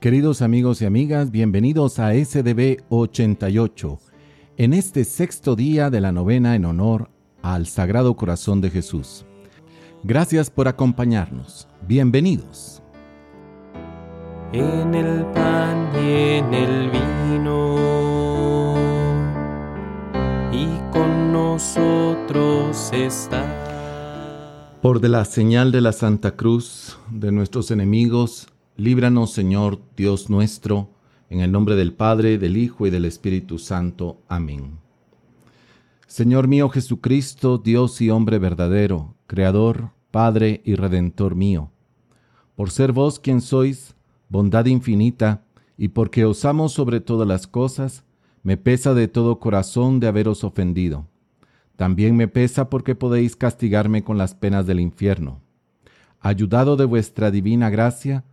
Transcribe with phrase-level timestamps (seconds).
[0.00, 3.98] Queridos amigos y amigas, bienvenidos a SDB 88,
[4.56, 7.10] en este sexto día de la novena en honor
[7.42, 9.26] al Sagrado Corazón de Jesús.
[10.02, 11.68] Gracias por acompañarnos.
[11.86, 12.82] Bienvenidos.
[14.54, 17.76] En el pan y en el vino,
[20.50, 23.44] y con nosotros está.
[24.80, 28.48] Por de la señal de la Santa Cruz de nuestros enemigos,
[28.80, 30.88] Líbranos, Señor Dios nuestro,
[31.28, 34.22] en el nombre del Padre, del Hijo y del Espíritu Santo.
[34.26, 34.78] Amén.
[36.06, 41.70] Señor mío Jesucristo, Dios y hombre verdadero, Creador, Padre y Redentor mío,
[42.56, 43.94] por ser vos quien sois,
[44.30, 45.44] bondad infinita,
[45.76, 48.04] y porque os amo sobre todas las cosas,
[48.42, 51.06] me pesa de todo corazón de haberos ofendido.
[51.76, 55.42] También me pesa porque podéis castigarme con las penas del infierno.
[56.18, 58.24] Ayudado de vuestra divina gracia,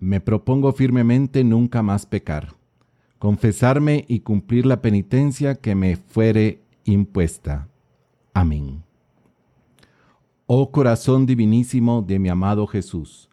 [0.00, 2.54] me propongo firmemente nunca más pecar,
[3.18, 7.68] confesarme y cumplir la penitencia que me fuere impuesta.
[8.32, 8.82] Amén.
[10.46, 13.28] Oh corazón divinísimo de mi amado Jesús,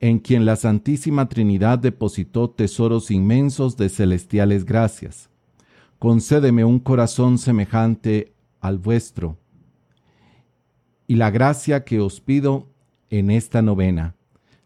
[0.00, 5.30] en quien la Santísima Trinidad depositó tesoros inmensos de celestiales gracias,
[5.98, 9.38] concédeme un corazón semejante al vuestro,
[11.06, 12.66] y la gracia que os pido
[13.08, 14.17] en esta novena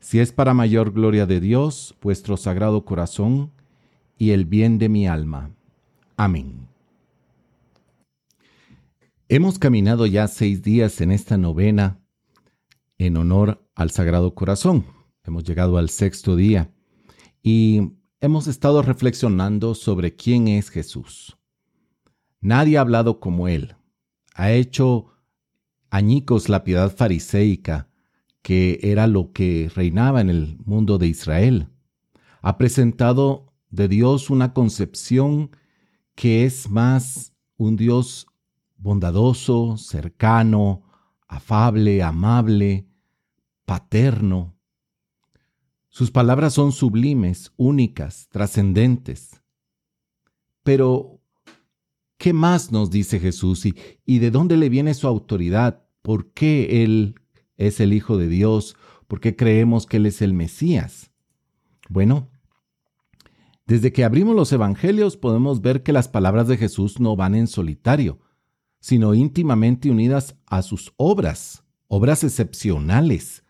[0.02, 3.52] si es para mayor gloria de Dios, vuestro sagrado corazón
[4.18, 5.52] y el bien de mi alma.
[6.16, 6.66] Amén.
[9.28, 12.00] Hemos caminado ya seis días en esta novena
[12.98, 14.84] en honor al Sagrado Corazón.
[15.22, 16.72] Hemos llegado al sexto día
[17.40, 21.38] y hemos estado reflexionando sobre quién es Jesús.
[22.40, 23.76] Nadie ha hablado como Él.
[24.34, 25.12] Ha hecho
[25.90, 27.91] añicos la piedad fariseica
[28.42, 31.68] que era lo que reinaba en el mundo de Israel.
[32.42, 35.50] Ha presentado de Dios una concepción
[36.14, 38.26] que es más un Dios
[38.76, 40.82] bondadoso, cercano,
[41.28, 42.86] afable, amable,
[43.64, 44.56] paterno.
[45.88, 49.42] Sus palabras son sublimes, únicas, trascendentes.
[50.62, 51.20] Pero,
[52.16, 55.84] ¿qué más nos dice Jesús y, de dónde le viene su autoridad?
[56.02, 57.14] ¿Por qué Él
[57.66, 58.76] es el Hijo de Dios?
[59.08, 61.10] ¿Por qué creemos que Él es el Mesías?
[61.88, 62.30] Bueno,
[63.66, 67.46] desde que abrimos los Evangelios podemos ver que las palabras de Jesús no van en
[67.46, 68.20] solitario,
[68.80, 73.44] sino íntimamente unidas a sus obras, obras excepcionales,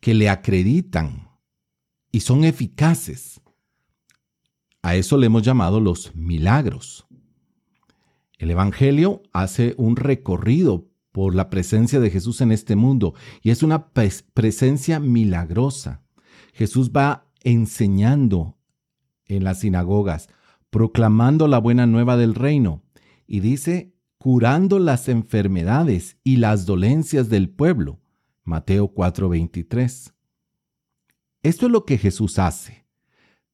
[0.00, 1.30] que le acreditan
[2.12, 3.40] y son eficaces.
[4.82, 7.06] A eso le hemos llamado los milagros.
[8.38, 10.87] El Evangelio hace un recorrido
[11.18, 13.12] por la presencia de Jesús en este mundo
[13.42, 16.04] y es una presencia milagrosa.
[16.54, 18.56] Jesús va enseñando
[19.24, 20.28] en las sinagogas,
[20.70, 22.84] proclamando la buena nueva del reino
[23.26, 27.98] y dice, curando las enfermedades y las dolencias del pueblo.
[28.44, 30.12] Mateo 4:23.
[31.42, 32.86] Esto es lo que Jesús hace.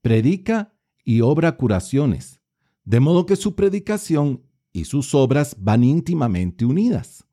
[0.02, 2.42] Predica y obra curaciones,
[2.84, 7.24] de modo que su predicación y sus obras van íntimamente unidas.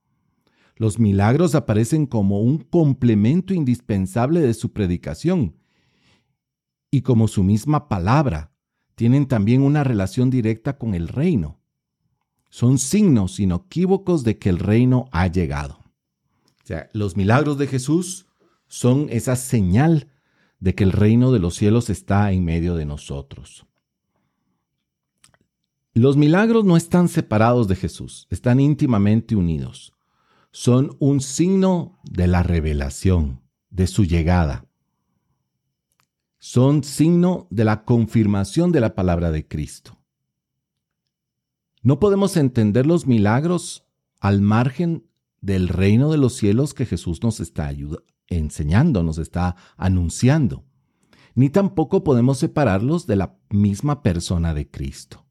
[0.81, 5.55] Los milagros aparecen como un complemento indispensable de su predicación
[6.89, 8.51] y como su misma palabra,
[8.95, 11.59] tienen también una relación directa con el reino.
[12.49, 15.75] Son signos inequívocos de que el reino ha llegado.
[16.63, 18.25] O sea, los milagros de Jesús
[18.65, 20.07] son esa señal
[20.59, 23.67] de que el reino de los cielos está en medio de nosotros.
[25.93, 29.93] Los milagros no están separados de Jesús, están íntimamente unidos
[30.51, 34.65] son un signo de la revelación, de su llegada.
[36.39, 39.97] Son signo de la confirmación de la palabra de Cristo.
[41.81, 43.85] No podemos entender los milagros
[44.19, 45.07] al margen
[45.39, 47.71] del reino de los cielos que Jesús nos está
[48.27, 50.65] enseñando, nos está anunciando.
[51.33, 55.25] Ni tampoco podemos separarlos de la misma persona de Cristo.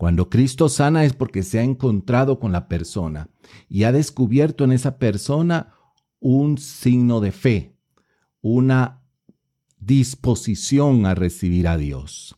[0.00, 3.28] Cuando Cristo sana es porque se ha encontrado con la persona
[3.68, 5.74] y ha descubierto en esa persona
[6.20, 7.76] un signo de fe,
[8.40, 9.02] una
[9.78, 12.34] disposición a recibir a Dios.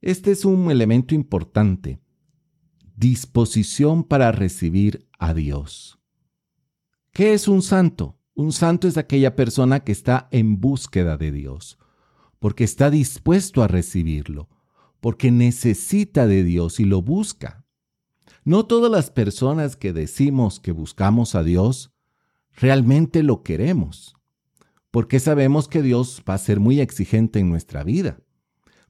[0.00, 2.00] Este es un elemento importante,
[2.96, 5.98] disposición para recibir a Dios.
[7.12, 8.18] ¿Qué es un santo?
[8.32, 11.78] Un santo es aquella persona que está en búsqueda de Dios,
[12.38, 14.48] porque está dispuesto a recibirlo,
[15.04, 17.66] porque necesita de Dios y lo busca.
[18.42, 21.92] No todas las personas que decimos que buscamos a Dios
[22.54, 24.16] realmente lo queremos.
[24.90, 28.16] porque sabemos que Dios va a ser muy exigente en nuestra vida,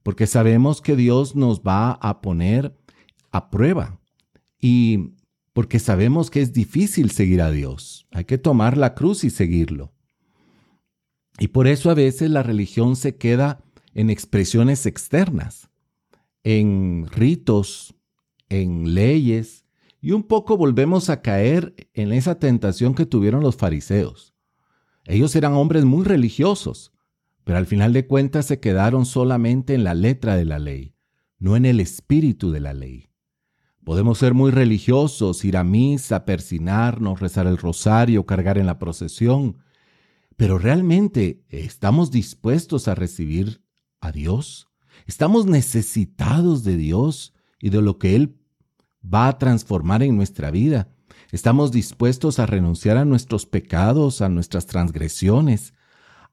[0.05, 2.79] porque sabemos que Dios nos va a poner
[3.33, 3.99] a prueba
[4.61, 5.15] y
[5.53, 8.07] porque sabemos que es difícil seguir a Dios.
[8.13, 9.93] Hay que tomar la cruz y seguirlo.
[11.41, 13.65] Y por eso a veces la religión se queda
[13.95, 15.71] en expresiones externas,
[16.45, 17.97] en ritos,
[18.49, 19.65] en leyes,
[20.01, 24.35] y un poco volvemos a caer en esa tentación que tuvieron los fariseos.
[25.07, 26.93] Ellos eran hombres muy religiosos,
[27.43, 30.95] pero al final de cuentas se quedaron solamente en la letra de la ley,
[31.39, 33.09] no en el espíritu de la ley.
[33.83, 39.59] Podemos ser muy religiosos, ir a misa, persinarnos, rezar el rosario, cargar en la procesión,
[40.37, 43.63] pero realmente estamos dispuestos a recibir
[44.01, 44.69] a Dios.
[45.07, 48.39] Estamos necesitados de Dios y de lo que Él
[49.03, 50.89] va a transformar en nuestra vida.
[51.31, 55.75] Estamos dispuestos a renunciar a nuestros pecados, a nuestras transgresiones,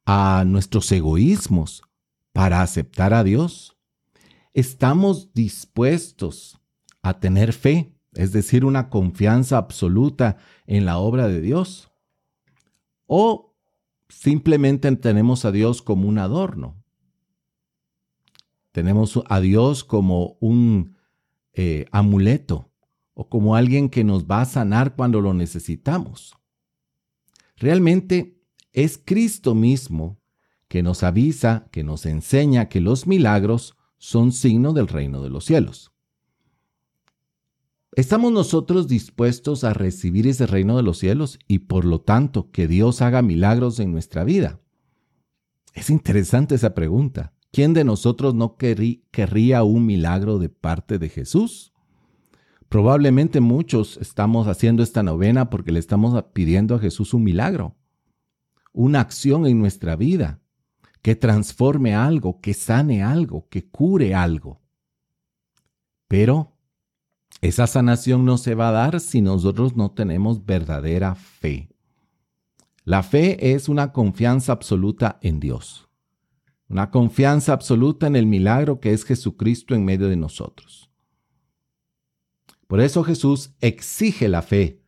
[0.06, 1.84] a nuestros egoísmos
[2.34, 3.78] para aceptar a Dios.
[4.54, 6.60] Estamos dispuestos
[7.02, 11.92] a tener fe, es decir, una confianza absoluta en la obra de Dios.
[13.06, 13.56] O
[14.08, 16.81] simplemente tenemos a Dios como un adorno.
[18.72, 20.96] Tenemos a Dios como un
[21.54, 22.72] eh, amuleto
[23.14, 26.34] o como alguien que nos va a sanar cuando lo necesitamos.
[27.58, 28.42] Realmente
[28.72, 30.20] es Cristo mismo
[30.68, 35.46] que nos avisa, que nos enseña que los milagros son signo del reino de los
[35.46, 35.92] cielos.
[37.94, 42.70] ¿Estamos nosotros dispuestos a recibir ese reino de los cielos y por lo tanto que
[42.70, 44.62] Dios haga milagros en nuestra vida?
[45.74, 47.34] Es interesante esa pregunta.
[47.52, 51.74] ¿Quién de nosotros no querría un milagro de parte de Jesús?
[52.70, 57.76] Probablemente muchos estamos haciendo esta novena porque le estamos pidiendo a Jesús un milagro,
[58.72, 60.40] una acción en nuestra vida
[61.02, 64.62] que transforme algo, que sane algo, que cure algo.
[66.08, 66.56] Pero
[67.42, 71.70] esa sanación no se va a dar si nosotros no tenemos verdadera fe.
[72.86, 75.90] La fe es una confianza absoluta en Dios,
[76.72, 80.90] una confianza absoluta en el milagro que es Jesucristo en medio de nosotros.
[82.66, 84.82] Por eso Jesús exige la fe,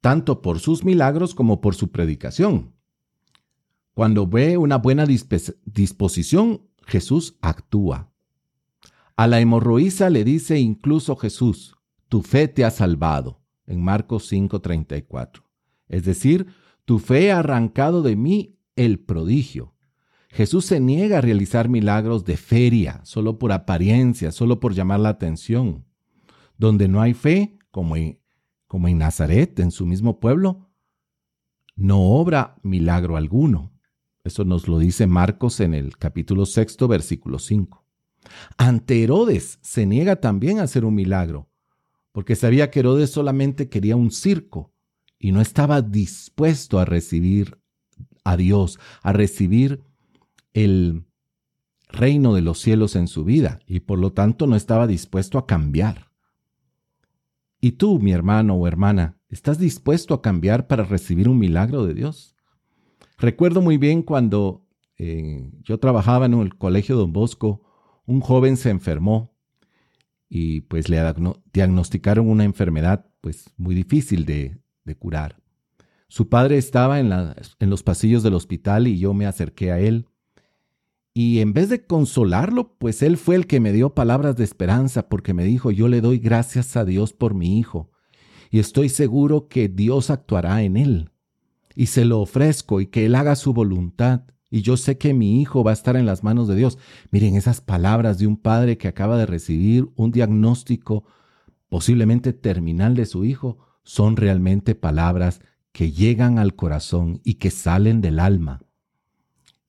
[0.00, 2.72] tanto por sus milagros como por su predicación.
[3.92, 8.10] Cuando ve una buena disposición, Jesús actúa.
[9.14, 11.76] A la hemorroísa le dice incluso Jesús,
[12.08, 15.42] tu fe te ha salvado, en Marcos 5:34.
[15.86, 16.46] Es decir,
[16.86, 19.73] tu fe ha arrancado de mí el prodigio.
[20.34, 25.10] Jesús se niega a realizar milagros de feria, solo por apariencia, solo por llamar la
[25.10, 25.86] atención.
[26.58, 28.18] Donde no hay fe, como en,
[28.98, 30.72] Nazaret, en su mismo pueblo,
[31.76, 33.78] no obra milagro alguno.
[34.24, 37.86] Eso nos lo dice Marcos en el capítulo sexto, versículo 5.
[38.56, 41.48] Ante Herodes se niega también a hacer un milagro,
[42.10, 44.74] porque sabía que Herodes solamente quería un circo
[45.16, 47.60] y no estaba dispuesto a recibir
[48.24, 49.84] a Dios, a recibir
[50.54, 51.04] el
[51.88, 55.46] reino de los cielos en su vida y por lo tanto no estaba dispuesto a
[55.46, 56.10] cambiar.
[57.60, 61.94] ¿Y tú, mi hermano o hermana, estás dispuesto a cambiar para recibir un milagro de
[61.94, 62.34] Dios?
[63.18, 67.62] Recuerdo muy bien cuando eh, yo trabajaba en el colegio Don Bosco,
[68.06, 69.34] un joven se enfermó
[70.28, 71.00] y pues le
[71.52, 74.60] diagnosticaron una enfermedad pues muy difícil de,
[74.98, 75.40] curar.
[76.08, 80.06] Su padre estaba en, en los pasillos del hospital y yo me acerqué a él.
[81.14, 85.08] Y en vez de consolarlo, pues él fue el que me dio palabras de esperanza
[85.08, 87.92] porque me dijo, yo le doy gracias a Dios por mi hijo
[88.50, 91.10] y estoy seguro que Dios actuará en él.
[91.76, 95.40] Y se lo ofrezco y que él haga su voluntad y yo sé que mi
[95.40, 96.78] hijo va a estar en las manos de Dios.
[97.10, 101.04] Miren esas palabras de un padre que acaba de recibir un diagnóstico
[101.68, 105.40] posiblemente terminal de su hijo, son realmente palabras
[105.72, 108.62] que llegan al corazón y que salen del alma.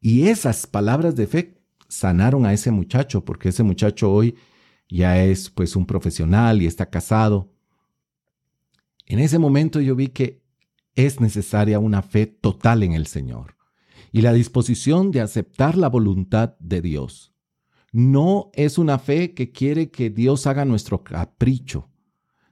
[0.07, 1.57] Y esas palabras de fe
[1.87, 4.35] sanaron a ese muchacho, porque ese muchacho hoy
[4.87, 7.51] ya es pues un profesional y está casado.
[9.07, 10.43] En ese momento yo vi que
[10.93, 13.55] es necesaria una fe total en el Señor
[14.11, 17.33] y la disposición de aceptar la voluntad de Dios.
[17.91, 21.89] No es una fe que quiere que Dios haga nuestro capricho,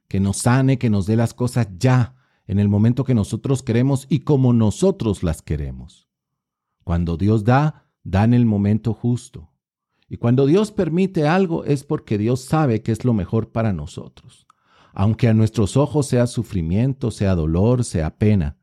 [0.08, 2.16] que nos sane, que nos dé las cosas ya,
[2.48, 6.10] en el momento que nosotros queremos y como nosotros las queremos.
[6.84, 9.52] Cuando Dios da, da en el momento justo.
[10.10, 14.46] Y cuando Dios permite algo es porque Dios sabe que es lo mejor para nosotros.
[14.94, 18.58] Aunque a nuestros ojos sea sufrimiento, sea dolor, sea pena,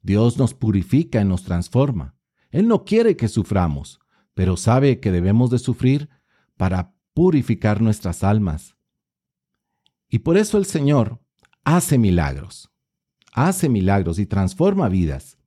[0.00, 2.16] Dios nos purifica y nos transforma.
[2.50, 4.00] Él no quiere que suframos,
[4.34, 6.08] pero sabe que debemos de sufrir
[6.56, 8.76] para purificar nuestras almas.
[10.08, 11.20] Y por eso el Señor
[11.64, 12.70] hace milagros,
[13.32, 15.38] hace milagros y transforma vidas.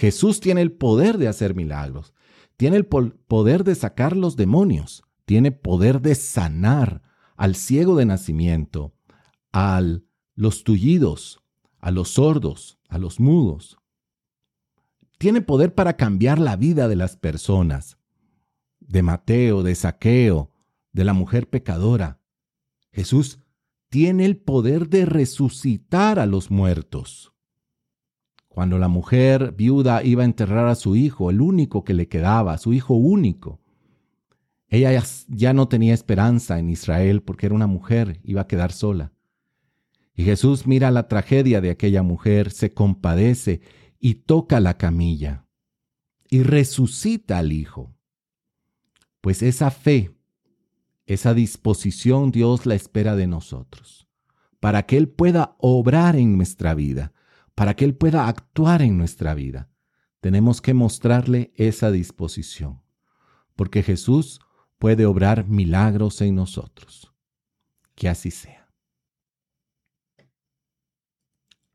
[0.00, 2.14] Jesús tiene el poder de hacer milagros,
[2.56, 7.02] tiene el poder de sacar los demonios, tiene poder de sanar
[7.36, 8.94] al ciego de nacimiento,
[9.52, 9.82] a
[10.34, 11.42] los tullidos,
[11.80, 13.76] a los sordos, a los mudos.
[15.18, 17.98] Tiene poder para cambiar la vida de las personas,
[18.78, 20.50] de Mateo, de Saqueo,
[20.92, 22.22] de la mujer pecadora.
[22.90, 23.38] Jesús
[23.90, 27.29] tiene el poder de resucitar a los muertos.
[28.50, 32.58] Cuando la mujer viuda iba a enterrar a su hijo, el único que le quedaba,
[32.58, 33.60] su hijo único,
[34.66, 39.12] ella ya no tenía esperanza en Israel porque era una mujer, iba a quedar sola.
[40.16, 43.60] Y Jesús mira la tragedia de aquella mujer, se compadece
[44.00, 45.46] y toca la camilla
[46.28, 47.94] y resucita al hijo.
[49.20, 50.10] Pues esa fe,
[51.06, 54.08] esa disposición Dios la espera de nosotros,
[54.58, 57.12] para que Él pueda obrar en nuestra vida,
[57.60, 59.68] para que Él pueda actuar en nuestra vida.
[60.22, 62.80] Tenemos que mostrarle esa disposición,
[63.54, 64.40] porque Jesús
[64.78, 67.12] puede obrar milagros en nosotros.
[67.94, 68.72] Que así sea.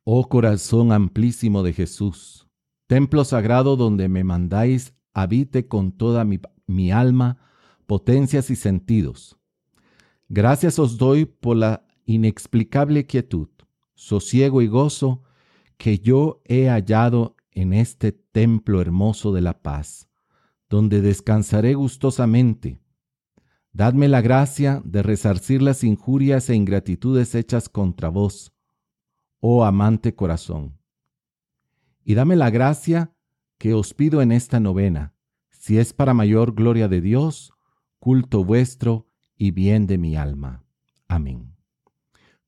[0.03, 2.47] Oh corazón amplísimo de Jesús,
[2.87, 7.37] templo sagrado donde me mandáis habite con toda mi, mi alma,
[7.85, 9.37] potencias y sentidos.
[10.29, 13.49] Gracias os doy por la inexplicable quietud,
[13.93, 15.21] sosiego y gozo
[15.77, 20.09] que yo he hallado en este templo hermoso de la paz,
[20.69, 22.79] donde descansaré gustosamente
[23.75, 28.53] Dadme la gracia de resarcir las injurias e ingratitudes hechas contra vos,
[29.41, 30.79] oh amante corazón.
[32.05, 33.13] Y dame la gracia
[33.57, 35.13] que os pido en esta novena,
[35.49, 37.51] si es para mayor gloria de Dios,
[37.99, 40.63] culto vuestro y bien de mi alma.
[41.09, 41.54] Amén.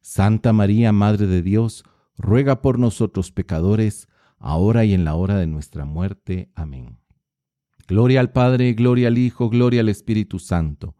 [0.00, 1.84] Santa María, Madre de Dios,
[2.16, 6.50] ruega por nosotros pecadores, ahora y en la hora de nuestra muerte.
[6.54, 6.98] Amén.
[7.86, 10.96] Gloria al Padre, gloria al Hijo, gloria al Espíritu Santo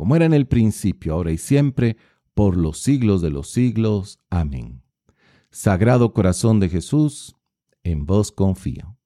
[0.00, 1.98] como era en el principio, ahora y siempre,
[2.32, 4.18] por los siglos de los siglos.
[4.30, 4.82] Amén.
[5.50, 7.36] Sagrado Corazón de Jesús,
[7.82, 8.96] en vos confío.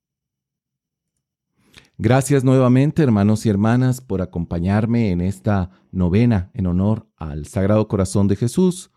[1.98, 8.28] Gracias nuevamente, hermanos y hermanas, por acompañarme en esta novena en honor al Sagrado Corazón
[8.28, 8.92] de Jesús.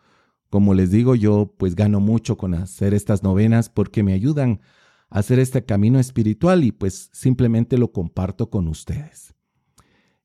[0.50, 4.62] Como les digo, yo pues gano mucho con hacer estas novenas porque me ayudan
[5.10, 9.34] a hacer este camino espiritual y pues simplemente lo comparto con ustedes.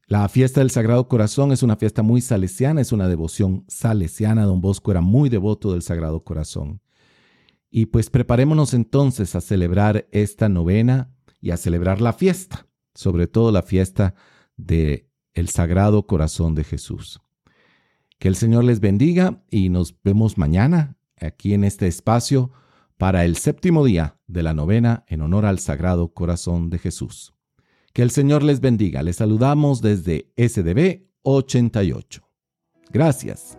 [0.07, 4.45] La fiesta del Sagrado Corazón es una fiesta muy salesiana, es una devoción salesiana.
[4.45, 6.83] Don Bosco era muy devoto del Sagrado Corazón.
[7.71, 13.51] Y pues preparémonos entonces a celebrar esta novena y a celebrar la fiesta, sobre todo
[13.53, 14.15] la fiesta
[14.59, 17.22] de el Sagrado Corazón de Jesús.
[18.23, 22.53] Que el Señor les bendiga y nos vemos mañana aquí en este espacio
[22.97, 27.35] para el séptimo día de la novena en honor al Sagrado Corazón de Jesús.
[27.93, 29.03] Que el Señor les bendiga.
[29.03, 32.23] Les saludamos desde SDB 88.
[32.93, 33.59] Gracias.